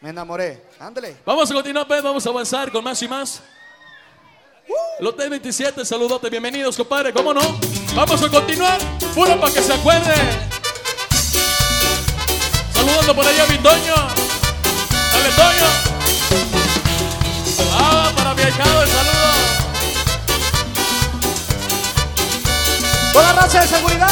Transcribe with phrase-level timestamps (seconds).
[0.00, 0.62] Me enamoré.
[0.78, 1.16] Ándale.
[1.26, 3.42] Vamos a continuar, pues, vamos a avanzar con más y más.
[5.00, 7.40] Los T27, saludote, bienvenidos, compadre, ¿cómo no?
[7.94, 8.78] Vamos a continuar,
[9.14, 10.14] puro para que se acuerde.
[12.72, 13.94] Saludando por allá a mi Toño.
[15.12, 15.64] Dale, Toño.
[17.72, 19.28] Ah, para mi ahijado, el saludo.
[23.12, 24.08] Con la raza de seguridad,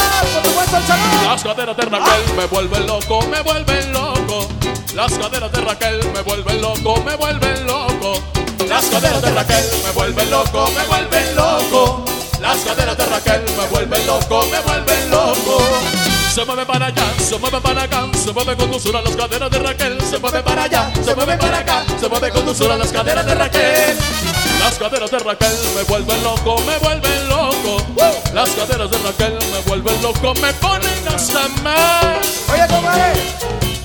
[0.71, 4.47] Las caderas de Raquel me vuelven loco, me vuelven loco.
[4.93, 8.21] Las caderas de Raquel me vuelven loco, me vuelven loco.
[8.67, 12.05] Las caderas de Raquel me vuelven loco, me vuelven loco.
[12.41, 15.57] Las caderas de Raquel me vuelven loco, me vuelven loco.
[16.33, 19.59] Se mueve para allá, se mueve para acá, se mueve con dulzura las caderas de
[19.59, 20.01] Raquel.
[20.01, 23.35] Se mueve para allá, se mueve para acá, se mueve con dulzura las caderas de
[23.35, 23.97] Raquel.
[24.87, 27.83] Las caderas de Raquel me vuelven loco, me vuelven loco.
[28.33, 32.45] Las caderas de Raquel me vuelven loco, me ponen hasta más.
[32.53, 33.13] Oye, compadre,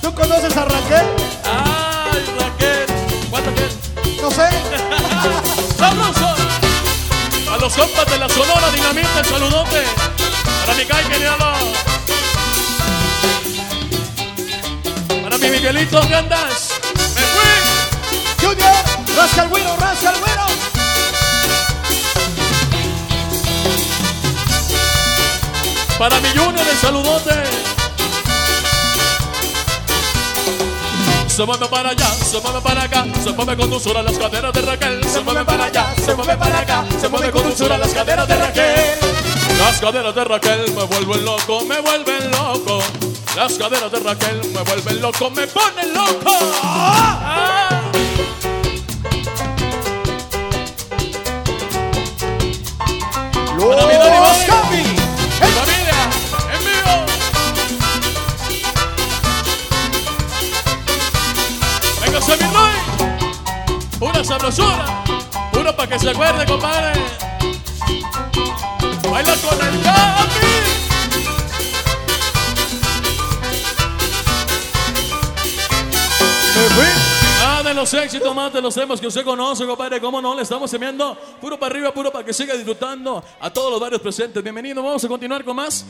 [0.01, 1.07] ¿tú conoces a Raquel?
[1.43, 2.87] Ay, Raquel,
[3.31, 3.73] ¿cuánto Raquel?
[4.23, 4.49] No sé.
[5.77, 6.37] ¡Sabroso!
[7.53, 9.83] A los compas de la Sonora Dinamita, el saludote.
[10.65, 11.03] Para mi Kai.
[15.25, 16.69] Para mi Miguelito, ¿qué andas?
[16.95, 18.47] ¡Me fui!
[18.47, 18.77] Junior,
[19.17, 20.32] rasca el güiro, rasca el güiro.
[26.03, 27.31] Para mi Junior, el saludote.
[31.29, 34.63] Se mueve para allá, se mueve para acá, se mueve con dulzura las caderas de
[34.63, 35.05] Raquel.
[35.05, 38.35] Se mueve para allá, se mueve para acá, se mueve con dulzura las caderas de
[38.35, 38.99] Raquel.
[39.61, 42.83] Las caderas de Raquel me vuelven loco, me vuelven loco.
[43.37, 46.37] Las caderas de Raquel me vuelven loco, me ponen loco.
[46.65, 47.52] Ah.
[64.03, 65.05] Pura sabrosura.
[65.53, 67.01] Puro para que se acuerde, compadre.
[69.09, 70.47] Baila con el Capi.
[77.45, 80.01] Ah, de los éxitos más de los temas que usted conoce, compadre.
[80.01, 80.35] ¿Cómo no?
[80.35, 84.03] Le estamos enviando puro para arriba, puro para que siga disfrutando a todos los barrios
[84.03, 84.43] presentes.
[84.43, 84.83] Bienvenido.
[84.83, 85.87] Vamos a continuar con más.